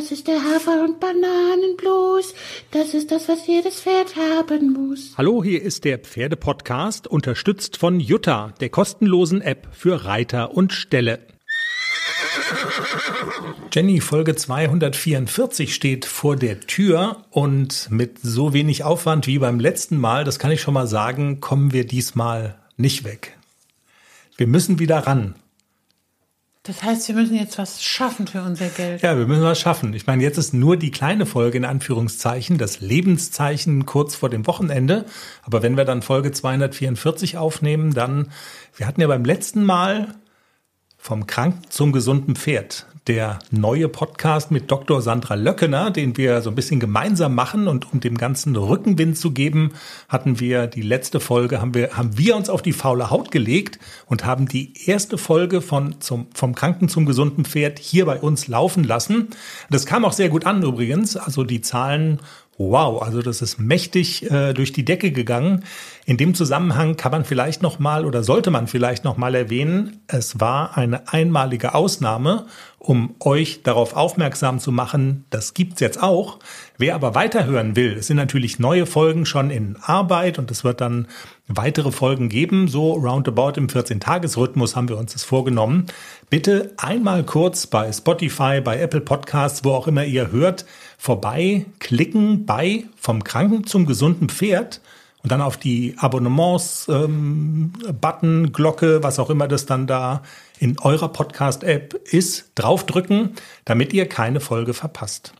[0.00, 2.34] Das ist der Hafer- und Bananenblues.
[2.70, 5.12] Das ist das, was jedes Pferd haben muss.
[5.18, 11.18] Hallo, hier ist der Pferdepodcast, unterstützt von Jutta, der kostenlosen App für Reiter und Ställe.
[13.70, 19.98] Jenny, Folge 244 steht vor der Tür und mit so wenig Aufwand wie beim letzten
[19.98, 23.36] Mal, das kann ich schon mal sagen, kommen wir diesmal nicht weg.
[24.38, 25.34] Wir müssen wieder ran.
[26.70, 29.02] Das heißt, wir müssen jetzt was schaffen für unser Geld.
[29.02, 29.92] Ja, wir müssen was schaffen.
[29.92, 34.46] Ich meine, jetzt ist nur die kleine Folge in Anführungszeichen, das Lebenszeichen kurz vor dem
[34.46, 35.04] Wochenende.
[35.42, 38.28] Aber wenn wir dann Folge 244 aufnehmen, dann,
[38.76, 40.14] wir hatten ja beim letzten Mal
[41.00, 45.00] vom Kranken zum gesunden Pferd der neue Podcast mit Dr.
[45.00, 49.32] Sandra Löckener, den wir so ein bisschen gemeinsam machen und um dem ganzen Rückenwind zu
[49.32, 49.72] geben,
[50.08, 53.78] hatten wir die letzte Folge, haben wir, haben wir uns auf die faule Haut gelegt
[54.06, 58.48] und haben die erste Folge von zum, vom Kranken zum gesunden Pferd hier bei uns
[58.48, 59.30] laufen lassen.
[59.70, 61.16] Das kam auch sehr gut an übrigens.
[61.16, 62.20] Also die Zahlen
[62.62, 65.64] Wow, also das ist mächtig äh, durch die Decke gegangen.
[66.04, 70.02] In dem Zusammenhang kann man vielleicht noch mal oder sollte man vielleicht noch mal erwähnen,
[70.08, 72.44] es war eine einmalige Ausnahme,
[72.78, 76.38] um euch darauf aufmerksam zu machen, das gibt's jetzt auch.
[76.76, 80.82] Wer aber weiterhören will, es sind natürlich neue Folgen schon in Arbeit und es wird
[80.82, 81.06] dann
[81.46, 85.86] weitere Folgen geben, so roundabout im 14-Tages-Rhythmus haben wir uns das vorgenommen.
[86.28, 90.64] Bitte einmal kurz bei Spotify, bei Apple Podcasts, wo auch immer ihr hört,
[91.00, 94.82] vorbei klicken bei vom Kranken zum gesunden Pferd
[95.22, 97.64] und dann auf die Abonnements-Button,
[98.22, 100.22] ähm, Glocke, was auch immer das dann da
[100.58, 103.30] in eurer Podcast-App ist, draufdrücken,
[103.64, 105.32] damit ihr keine Folge verpasst.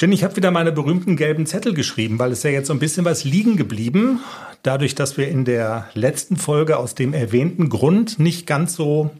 [0.00, 2.80] Jenny, ich habe wieder meine berühmten gelben Zettel geschrieben, weil es ja jetzt so ein
[2.80, 4.18] bisschen was liegen geblieben.
[4.64, 9.12] Dadurch, dass wir in der letzten Folge aus dem erwähnten Grund nicht ganz so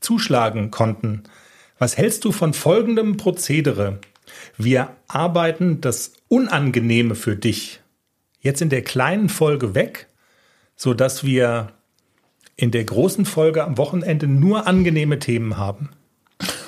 [0.00, 1.22] zuschlagen konnten.
[1.78, 4.00] Was hältst du von folgendem Prozedere?
[4.56, 7.80] Wir arbeiten das Unangenehme für dich
[8.40, 10.08] jetzt in der kleinen Folge weg,
[10.76, 11.72] so dass wir
[12.56, 15.90] in der großen Folge am Wochenende nur angenehme Themen haben.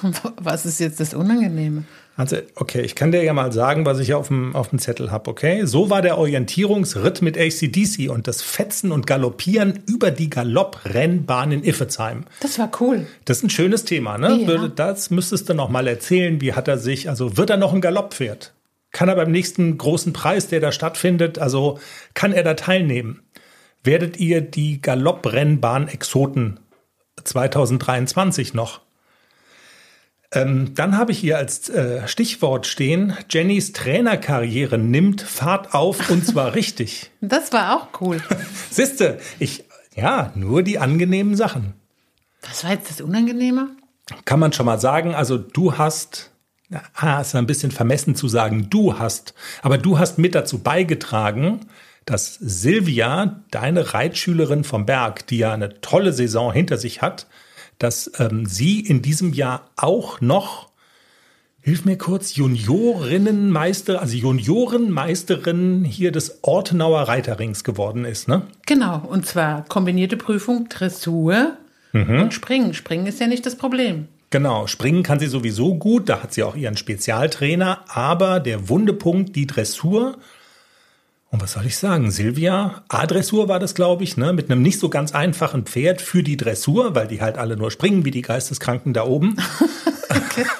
[0.40, 1.84] Was ist jetzt das Unangenehme?
[2.14, 5.10] Also, okay, ich kann dir ja mal sagen, was ich auf dem, auf dem Zettel
[5.10, 5.64] habe, okay?
[5.64, 11.64] So war der Orientierungsritt mit ACDC und das Fetzen und Galoppieren über die Galopprennbahn in
[11.64, 12.24] Iffezheim.
[12.40, 13.06] Das war cool.
[13.24, 14.44] Das ist ein schönes Thema, ne?
[14.46, 14.68] Ja.
[14.68, 16.42] Das müsstest du noch mal erzählen.
[16.42, 18.52] Wie hat er sich, also wird er noch ein Galopppferd?
[18.92, 21.78] Kann er beim nächsten großen Preis, der da stattfindet, also
[22.12, 23.22] kann er da teilnehmen?
[23.82, 26.60] Werdet ihr die Galopprennbahn Exoten
[27.24, 28.82] 2023 noch?
[30.34, 36.26] Ähm, dann habe ich hier als äh, Stichwort stehen, Jennys Trainerkarriere nimmt Fahrt auf und
[36.26, 37.10] zwar richtig.
[37.20, 38.22] Das war auch cool.
[38.70, 41.74] Siehste, ich, ja, nur die angenehmen Sachen.
[42.40, 43.76] Was war jetzt das Unangenehme?
[44.24, 46.30] Kann man schon mal sagen, also du hast,
[46.94, 51.60] ah, ist ein bisschen vermessen zu sagen, du hast, aber du hast mit dazu beigetragen,
[52.06, 57.26] dass Silvia, deine Reitschülerin vom Berg, die ja eine tolle Saison hinter sich hat,
[57.78, 60.70] dass ähm, sie in diesem Jahr auch noch,
[61.60, 68.42] hilf mir kurz, Juniorinnenmeister, also Juniorenmeisterin hier des Ortenauer Reiterrings geworden ist, ne?
[68.66, 71.56] Genau, und zwar kombinierte Prüfung, Dressur
[71.92, 72.22] mhm.
[72.22, 72.74] und Springen.
[72.74, 74.08] Springen ist ja nicht das Problem.
[74.30, 79.36] Genau, springen kann sie sowieso gut, da hat sie auch ihren Spezialtrainer, aber der Wundepunkt,
[79.36, 80.16] die Dressur,
[81.32, 82.10] und was soll ich sagen?
[82.10, 84.34] Silvia, A-Dressur war das, glaube ich, ne?
[84.34, 87.70] mit einem nicht so ganz einfachen Pferd für die Dressur, weil die halt alle nur
[87.70, 89.36] springen wie die Geisteskranken da oben.
[90.10, 90.44] okay.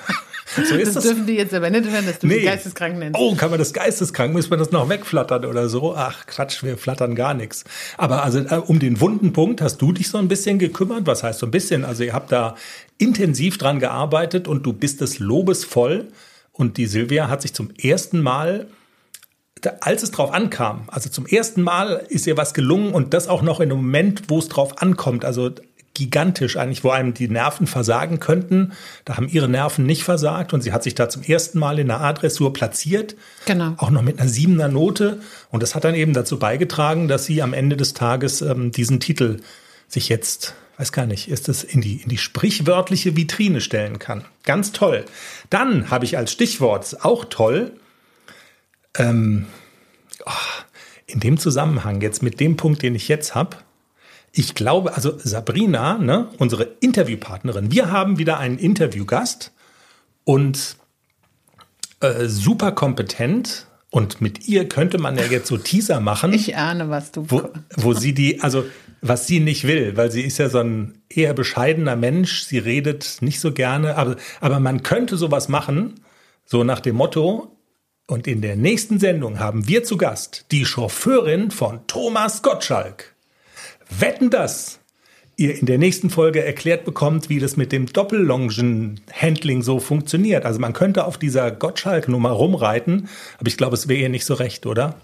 [0.54, 2.40] So ist das, das dürfen die jetzt aber nicht hören, dass du nee.
[2.40, 3.18] die Geisteskranken nennst.
[3.18, 5.94] Oh, kann man das Geisteskranken, müssen wir das noch wegflattern oder so?
[5.96, 7.64] Ach, Quatsch, wir flattern gar nichts.
[7.96, 11.06] Aber also äh, um den wunden Punkt hast du dich so ein bisschen gekümmert.
[11.06, 11.86] Was heißt so ein bisschen?
[11.86, 12.56] Also ihr habt da
[12.98, 16.08] intensiv dran gearbeitet und du bist des Lobes voll.
[16.52, 18.66] Und die Silvia hat sich zum ersten Mal
[19.80, 23.42] als es drauf ankam, also zum ersten Mal ist ihr was gelungen und das auch
[23.42, 25.50] noch in einem Moment, wo es drauf ankommt, also
[25.94, 28.72] gigantisch eigentlich, wo einem die Nerven versagen könnten.
[29.04, 31.88] Da haben ihre Nerven nicht versagt und sie hat sich da zum ersten Mal in
[31.88, 33.14] der A-Dressur platziert.
[33.46, 33.74] Genau.
[33.76, 35.20] Auch noch mit einer siebener Note.
[35.50, 39.00] Und das hat dann eben dazu beigetragen, dass sie am Ende des Tages ähm, diesen
[39.00, 39.40] Titel
[39.86, 44.24] sich jetzt, weiß gar nicht, ist es in die, in die sprichwörtliche Vitrine stellen kann.
[44.44, 45.04] Ganz toll.
[45.50, 47.72] Dann habe ich als Stichwort, auch toll,
[48.96, 49.46] ähm,
[50.24, 50.30] oh,
[51.06, 53.56] in dem Zusammenhang jetzt mit dem Punkt, den ich jetzt habe,
[54.32, 59.52] ich glaube, also Sabrina, ne, unsere Interviewpartnerin, wir haben wieder einen Interviewgast
[60.24, 60.76] und
[62.00, 63.66] äh, super kompetent.
[63.90, 66.32] Und mit ihr könnte man ja jetzt so Teaser machen.
[66.32, 67.26] Ich ahne, was du.
[67.28, 68.64] Wo, wo sie die, also
[69.02, 72.44] was sie nicht will, weil sie ist ja so ein eher bescheidener Mensch.
[72.44, 76.00] Sie redet nicht so gerne, aber, aber man könnte sowas machen
[76.46, 77.54] So nach dem Motto,
[78.12, 83.14] und in der nächsten Sendung haben wir zu Gast die Chauffeurin von Thomas Gottschalk.
[83.88, 84.80] Wetten das?
[85.36, 90.44] Ihr in der nächsten Folge erklärt bekommt, wie das mit dem Doppellongen-Handling so funktioniert.
[90.44, 94.34] Also man könnte auf dieser Gottschalk-Nummer rumreiten, aber ich glaube, es wäre ihr nicht so
[94.34, 94.96] recht, oder?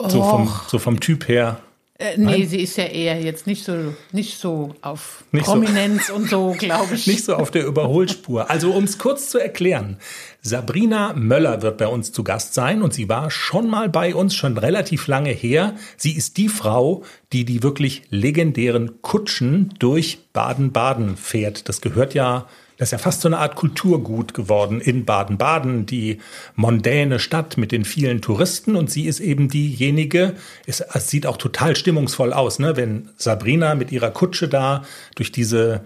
[0.00, 1.60] So vom, so vom Typ her.
[2.04, 2.48] Äh, nee, Nein?
[2.48, 6.50] sie ist ja eher jetzt nicht so, nicht so auf nicht Prominenz so, und so,
[6.58, 7.06] glaube ich.
[7.06, 8.50] Nicht so auf der Überholspur.
[8.50, 9.96] Also um es kurz zu erklären,
[10.42, 14.34] Sabrina Möller wird bei uns zu Gast sein und sie war schon mal bei uns,
[14.34, 15.74] schon relativ lange her.
[15.96, 17.02] Sie ist die Frau,
[17.32, 21.68] die die wirklich legendären Kutschen durch Baden-Baden fährt.
[21.68, 22.46] Das gehört ja
[22.84, 26.18] das ist ja fast so eine Art Kulturgut geworden in Baden-Baden, die
[26.54, 28.76] mondäne Stadt mit den vielen Touristen.
[28.76, 30.34] Und sie ist eben diejenige,
[30.66, 32.76] es, es sieht auch total stimmungsvoll aus, ne?
[32.76, 34.84] wenn Sabrina mit ihrer Kutsche da
[35.14, 35.80] durch diese,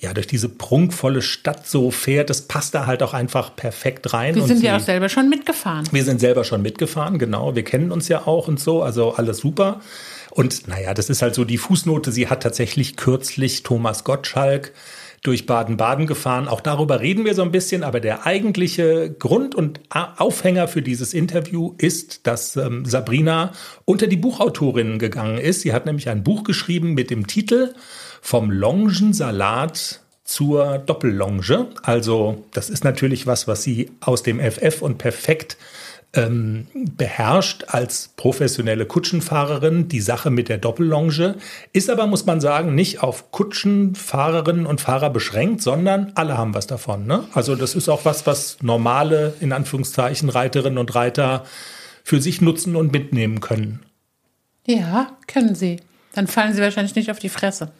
[0.00, 2.28] ja, durch diese prunkvolle Stadt so fährt.
[2.28, 4.34] Das passt da halt auch einfach perfekt rein.
[4.34, 5.86] Wir sind ja auch selber schon mitgefahren.
[5.92, 7.54] Wir sind selber schon mitgefahren, genau.
[7.54, 9.80] Wir kennen uns ja auch und so, also alles super.
[10.30, 12.10] Und naja, das ist halt so die Fußnote.
[12.10, 14.72] Sie hat tatsächlich kürzlich Thomas Gottschalk
[15.22, 16.48] durch Baden-Baden gefahren.
[16.48, 21.14] Auch darüber reden wir so ein bisschen, aber der eigentliche Grund und Aufhänger für dieses
[21.14, 23.52] Interview ist, dass ähm, Sabrina
[23.84, 25.62] unter die Buchautorinnen gegangen ist.
[25.62, 27.74] Sie hat nämlich ein Buch geschrieben mit dem Titel
[28.20, 31.68] Vom Longensalat zur Doppellonge.
[31.82, 35.56] Also das ist natürlich was, was sie aus dem FF und perfekt
[36.16, 41.36] ähm, beherrscht als professionelle Kutschenfahrerin die Sache mit der Doppellonge,
[41.72, 46.66] ist aber, muss man sagen, nicht auf Kutschenfahrerinnen und Fahrer beschränkt, sondern alle haben was
[46.66, 47.06] davon.
[47.06, 47.24] Ne?
[47.32, 51.44] Also das ist auch was, was normale, in Anführungszeichen, Reiterinnen und Reiter
[52.02, 53.80] für sich nutzen und mitnehmen können.
[54.66, 55.80] Ja, können sie.
[56.12, 57.72] Dann fallen sie wahrscheinlich nicht auf die Fresse.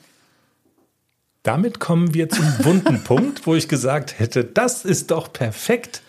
[1.43, 6.03] Damit kommen wir zum wunden Punkt, wo ich gesagt hätte, das ist doch perfekt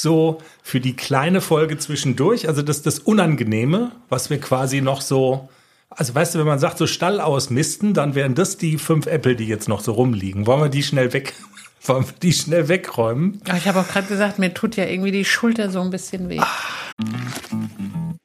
[0.00, 5.48] so für die kleine Folge zwischendurch, also das das Unangenehme, was wir quasi noch so,
[5.90, 9.36] also weißt du, wenn man sagt so Stall ausmisten, dann wären das die fünf Äpfel,
[9.36, 10.46] die jetzt noch so rumliegen.
[10.46, 11.34] Wollen wir die schnell weg,
[11.82, 13.42] wollen wir die schnell wegräumen?
[13.56, 16.40] Ich habe auch gerade gesagt, mir tut ja irgendwie die Schulter so ein bisschen weh.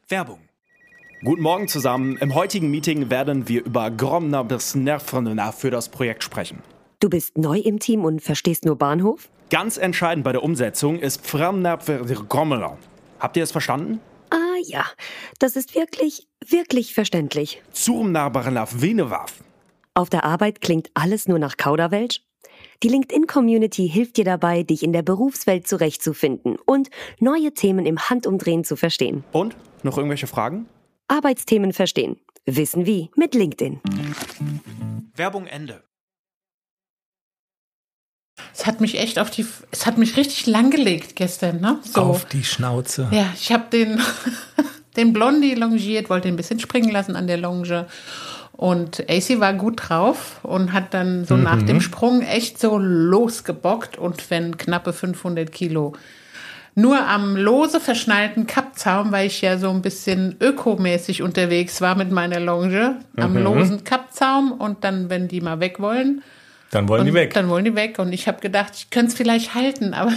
[0.07, 0.39] Werbung.
[1.23, 2.17] Guten Morgen zusammen.
[2.17, 6.59] Im heutigen Meeting werden wir über Gromner bis Nervenna für das Projekt sprechen.
[6.99, 9.29] Du bist neu im Team und verstehst nur Bahnhof?
[9.49, 12.77] Ganz entscheidend bei der Umsetzung ist Framnapverkommeler.
[13.19, 13.99] Habt ihr es verstanden?
[14.31, 14.85] Ah ja,
[15.39, 17.61] das ist wirklich, wirklich verständlich.
[17.71, 19.33] Zurmnabarnaf Venewaf.
[19.93, 22.21] Auf der Arbeit klingt alles nur nach Kauderwelsch?
[22.83, 26.89] Die LinkedIn-Community hilft dir dabei, dich in der Berufswelt zurechtzufinden und
[27.19, 29.23] neue Themen im Handumdrehen zu verstehen.
[29.31, 29.55] Und?
[29.83, 30.65] Noch irgendwelche Fragen?
[31.07, 32.19] Arbeitsthemen verstehen.
[32.45, 33.79] Wissen wie mit LinkedIn.
[35.15, 35.83] Werbung Ende.
[38.53, 41.79] Es hat mich echt auf die, es hat mich richtig langgelegt gestern, ne?
[41.83, 42.01] So.
[42.01, 43.07] Auf die Schnauze.
[43.11, 44.01] Ja, ich habe den,
[44.97, 47.87] den Blondie longiert, wollte ihn ein bisschen springen lassen an der Longe.
[48.51, 51.43] Und AC war gut drauf und hat dann so mhm.
[51.43, 55.93] nach dem Sprung echt so losgebockt und wenn knappe 500 Kilo
[56.75, 62.11] nur am lose verschnallten Kappzaum, weil ich ja so ein bisschen ökomäßig unterwegs war mit
[62.11, 63.43] meiner Longe, am mhm.
[63.43, 66.21] losen Kappzaum und dann, wenn die mal weg wollen,
[66.75, 67.33] dann wollen und die weg.
[67.33, 67.99] Dann wollen die weg.
[67.99, 70.13] Und ich habe gedacht, ich könnte es vielleicht halten, aber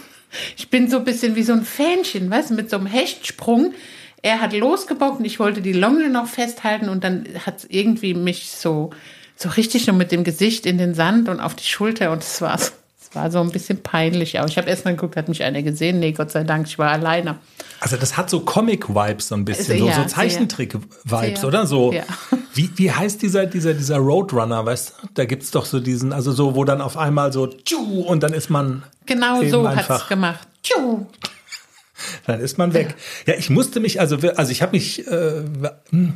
[0.56, 3.74] ich bin so ein bisschen wie so ein Fähnchen, weißt du, mit so einem Hechtsprung.
[4.22, 8.14] Er hat losgebockt und ich wollte die Longe noch festhalten und dann hat es irgendwie
[8.14, 8.90] mich so,
[9.34, 12.40] so richtig nur mit dem Gesicht in den Sand und auf die Schulter und es
[12.40, 12.70] war so
[13.14, 14.38] war so ein bisschen peinlich.
[14.38, 16.00] Aber ich habe erst mal geguckt, hat mich einer gesehen?
[16.00, 17.38] Nee, Gott sei Dank, ich war alleine.
[17.80, 21.66] Also das hat so Comic-Vibes so ein bisschen, so, ja, so Zeichentrick-Vibes, oder?
[21.66, 22.04] So, ja.
[22.54, 25.08] wie, wie heißt dieser, dieser, dieser Roadrunner, weißt du?
[25.14, 28.32] Da gibt's doch so diesen, also so, wo dann auf einmal so tschu, und dann
[28.32, 30.46] ist man Genau so hat's gemacht.
[30.62, 31.06] Tschu.
[32.26, 32.94] Dann ist man weg.
[33.26, 35.44] Ja, ich musste mich, also, also ich habe mich, äh,
[35.90, 36.14] hm,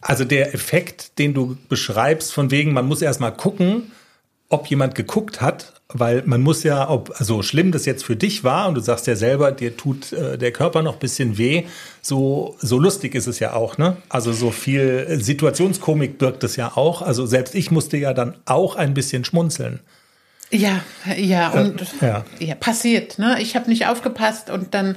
[0.00, 3.92] also der Effekt, den du beschreibst, von wegen, man muss erst mal gucken,
[4.52, 8.44] ob jemand geguckt hat, weil man muss ja, ob also schlimm das jetzt für dich
[8.44, 11.64] war und du sagst ja selber, dir tut äh, der Körper noch bisschen weh,
[12.00, 13.96] so so lustig ist es ja auch, ne?
[14.08, 17.02] Also so viel Situationskomik birgt es ja auch.
[17.02, 19.80] Also selbst ich musste ja dann auch ein bisschen schmunzeln.
[20.50, 20.82] Ja,
[21.16, 22.24] ja und äh, ja.
[22.38, 23.38] ja passiert, ne?
[23.40, 24.96] Ich habe nicht aufgepasst und dann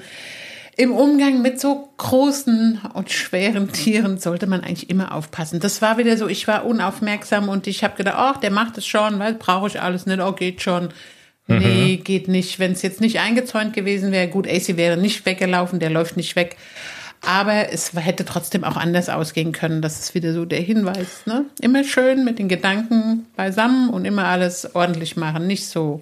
[0.78, 5.60] im Umgang mit so großen und schweren Tieren sollte man eigentlich immer aufpassen.
[5.60, 8.86] Das war wieder so, ich war unaufmerksam und ich habe gedacht, ach, der macht es
[8.86, 10.90] schon, weil brauche ich alles nicht, oh, geht schon.
[11.48, 11.58] Mhm.
[11.60, 12.60] Nee, geht nicht.
[12.60, 16.36] Wenn es jetzt nicht eingezäunt gewesen wäre, gut, AC wäre nicht weggelaufen, der läuft nicht
[16.36, 16.58] weg.
[17.22, 19.82] Aber es hätte trotzdem auch anders ausgehen können.
[19.82, 21.26] Das ist wieder so der Hinweis.
[21.26, 21.46] Ne?
[21.62, 25.48] Immer schön mit den Gedanken beisammen und immer alles ordentlich machen.
[25.48, 26.02] Nicht so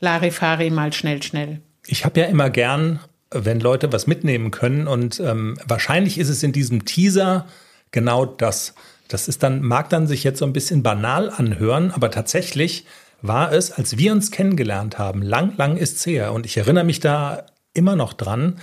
[0.00, 1.60] Larifari mal schnell, schnell.
[1.86, 3.00] Ich habe ja immer gern,
[3.34, 7.46] wenn Leute was mitnehmen können und ähm, wahrscheinlich ist es in diesem Teaser
[7.90, 8.74] genau das.
[9.08, 12.86] Das ist dann, mag dann sich jetzt so ein bisschen banal anhören, aber tatsächlich
[13.22, 16.32] war es, als wir uns kennengelernt haben, lang, lang ist's her.
[16.32, 18.60] Und ich erinnere mich da immer noch dran.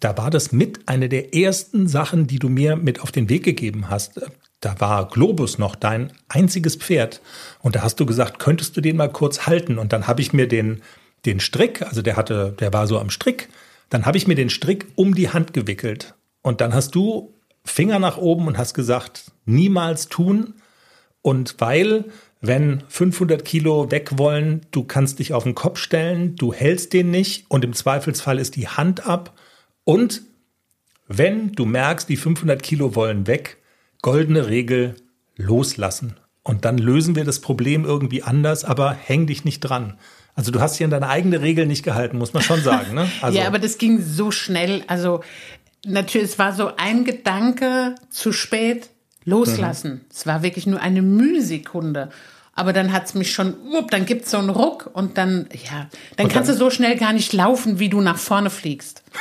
[0.00, 3.44] Da war das mit eine der ersten Sachen, die du mir mit auf den Weg
[3.44, 4.20] gegeben hast.
[4.60, 7.20] Da war Globus noch dein einziges Pferd.
[7.60, 9.78] Und da hast du gesagt, könntest du den mal kurz halten?
[9.78, 10.82] Und dann habe ich mir den,
[11.24, 13.48] den Strick, also der hatte, der war so am Strick,
[13.88, 16.14] dann habe ich mir den Strick um die Hand gewickelt.
[16.42, 20.54] Und dann hast du Finger nach oben und hast gesagt, niemals tun.
[21.22, 22.04] Und weil,
[22.40, 27.10] wenn 500 Kilo weg wollen, du kannst dich auf den Kopf stellen, du hältst den
[27.10, 29.36] nicht und im Zweifelsfall ist die Hand ab.
[29.84, 30.22] Und
[31.08, 33.58] wenn du merkst, die 500 Kilo wollen weg,
[34.02, 34.96] goldene Regel,
[35.36, 36.16] loslassen.
[36.42, 39.98] Und dann lösen wir das Problem irgendwie anders, aber häng dich nicht dran.
[40.36, 42.94] Also du hast hier an deine eigene Regel nicht gehalten, muss man schon sagen.
[42.94, 43.10] Ne?
[43.22, 44.84] Also ja, aber das ging so schnell.
[44.86, 45.22] Also
[45.84, 48.90] natürlich, es war so ein Gedanke zu spät
[49.24, 49.92] loslassen.
[49.92, 50.00] Mhm.
[50.10, 52.10] Es war wirklich nur eine Mühsekunde.
[52.52, 56.26] Aber dann hat's mich schon, up, dann gibt's so einen Ruck und dann, ja, dann
[56.26, 59.02] und kannst dann, du so schnell gar nicht laufen, wie du nach vorne fliegst.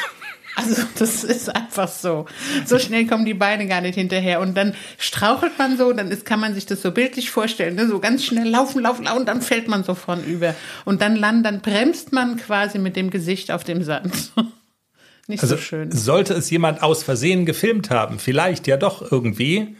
[0.56, 2.26] Also das ist einfach so.
[2.66, 4.40] So schnell kommen die Beine gar nicht hinterher.
[4.40, 7.88] Und dann strauchelt man so, dann ist, kann man sich das so bildlich vorstellen, ne?
[7.88, 10.56] so ganz schnell laufen, laufen, laufen, und dann fällt man so vorn über.
[10.86, 14.32] Und dann land, dann bremst man quasi mit dem Gesicht auf dem Sand.
[15.28, 15.92] Nicht also so schön.
[15.92, 19.76] Sollte es jemand aus Versehen gefilmt haben, vielleicht ja doch irgendwie,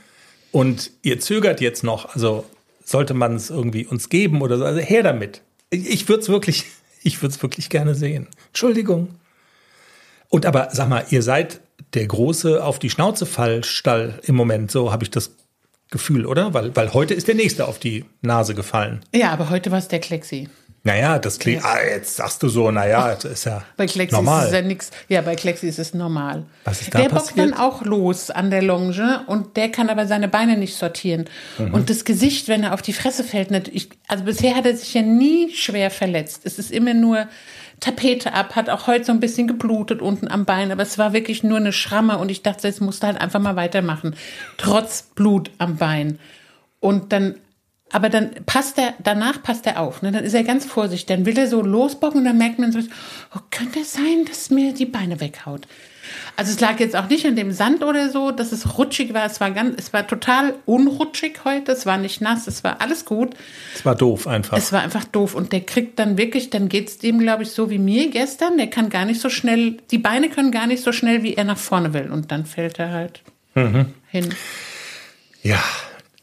[0.52, 2.46] und ihr zögert jetzt noch, also
[2.84, 5.42] sollte man es irgendwie uns geben oder so, also her damit.
[5.70, 6.66] Ich würde es wirklich,
[7.04, 8.28] ich würde es wirklich gerne sehen.
[8.48, 9.10] Entschuldigung.
[10.30, 11.62] Und aber sag mal, ihr seid
[11.94, 15.32] der große auf die Schnauze Fallstall im Moment, so habe ich das
[15.92, 16.54] Gefühl, oder?
[16.54, 19.02] Weil, weil heute ist der nächste auf die Nase gefallen.
[19.14, 20.50] Ja, aber heute war es der Klexi.
[20.86, 24.44] Naja, das klingt, ah, jetzt sagst du so, naja, das ist ja bei Klexi normal.
[24.44, 26.46] Ist es ja nix, ja, bei Klexi ist es normal.
[26.64, 27.38] Was ist da der passiert?
[27.38, 31.26] bockt dann auch los an der Longe und der kann aber seine Beine nicht sortieren.
[31.58, 31.74] Mhm.
[31.74, 34.94] Und das Gesicht, wenn er auf die Fresse fällt, natürlich, also bisher hat er sich
[34.94, 36.42] ja nie schwer verletzt.
[36.44, 37.28] Es ist immer nur
[37.86, 41.14] Tapete ab, hat auch heute so ein bisschen geblutet unten am Bein, aber es war
[41.14, 44.16] wirklich nur eine Schramme und ich dachte, jetzt musste halt einfach mal weitermachen.
[44.58, 46.18] Trotz Blut am Bein.
[46.80, 47.36] Und dann
[47.92, 50.12] aber dann passt er, danach passt er auf, ne?
[50.12, 51.06] Dann ist er ganz vorsichtig.
[51.06, 54.50] Dann will er so losbocken und dann merkt man so, oh, könnte es sein, dass
[54.50, 55.68] mir die Beine weghaut.
[56.36, 59.26] Also es lag jetzt auch nicht an dem Sand oder so, dass es rutschig war.
[59.26, 61.72] Es war ganz, es war total unrutschig heute.
[61.72, 63.36] Es war nicht nass, es war alles gut.
[63.74, 64.58] Es war doof einfach.
[64.58, 65.36] Es war einfach doof.
[65.36, 68.58] Und der kriegt dann wirklich, dann geht es dem, glaube ich, so wie mir gestern.
[68.58, 71.44] Der kann gar nicht so schnell, die Beine können gar nicht so schnell, wie er
[71.44, 72.12] nach vorne will.
[72.12, 73.22] Und dann fällt er halt
[73.56, 73.94] mhm.
[74.08, 74.34] hin.
[75.42, 75.64] Ja,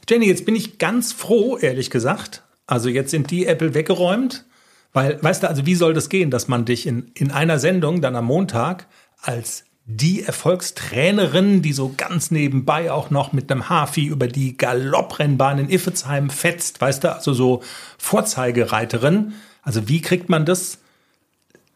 [0.09, 2.43] Jenny, jetzt bin ich ganz froh, ehrlich gesagt.
[2.67, 4.45] Also jetzt sind die Apple weggeräumt,
[4.93, 8.01] weil, weißt du, also wie soll das gehen, dass man dich in, in einer Sendung
[8.01, 8.87] dann am Montag
[9.21, 15.59] als die Erfolgstrainerin, die so ganz nebenbei auch noch mit einem Hafi über die Galopprennbahn
[15.59, 17.63] in Iffezheim fetzt, weißt du, also so
[17.99, 19.35] Vorzeigereiterin.
[19.63, 20.79] Also wie kriegt man das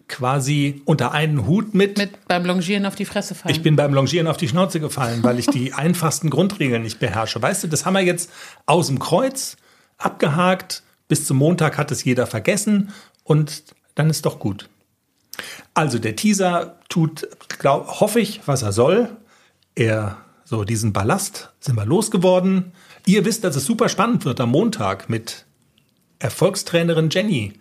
[0.08, 1.98] quasi unter einen Hut mit.
[1.98, 3.54] Mit beim Longieren auf die Fresse fallen.
[3.54, 7.42] Ich bin beim Longieren auf die Schnauze gefallen, weil ich die einfachsten Grundregeln nicht beherrsche.
[7.42, 8.30] Weißt du, das haben wir jetzt
[8.66, 9.56] aus dem Kreuz
[9.98, 10.82] abgehakt.
[11.08, 12.92] Bis zum Montag hat es jeder vergessen
[13.25, 14.68] und dann ist doch gut.
[15.74, 17.28] Also der Teaser tut,
[17.58, 19.16] glaub, hoffe ich, was er soll.
[19.74, 22.72] Er, so diesen Ballast sind wir losgeworden.
[23.04, 25.44] Ihr wisst, dass es super spannend wird am Montag mit
[26.18, 27.54] Erfolgstrainerin Jenny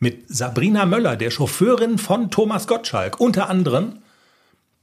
[0.00, 3.98] mit Sabrina Möller, der Chauffeurin von Thomas Gottschalk, unter anderem.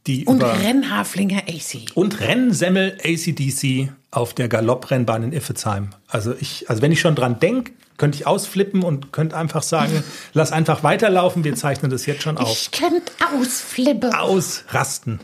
[0.08, 1.92] Die und Rennhaflinger AC.
[1.94, 5.90] Und Rennsemmel ACDC auf der Galopprennbahn in Iffezheim.
[6.08, 10.04] Also ich, also wenn ich schon dran denke, könnte ich ausflippen und könnte einfach sagen,
[10.34, 12.50] lass einfach weiterlaufen, wir zeichnen das jetzt schon auf.
[12.50, 14.14] Ich könnte ausflippen.
[14.14, 15.20] Ausrasten.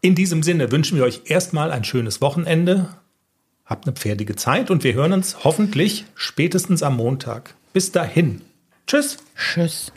[0.00, 2.88] In diesem Sinne wünschen wir euch erstmal ein schönes Wochenende.
[3.64, 7.54] Habt eine pferdige Zeit und wir hören uns hoffentlich spätestens am Montag.
[7.72, 8.42] Bis dahin.
[8.86, 9.18] Tschüss.
[9.36, 9.90] Tschüss.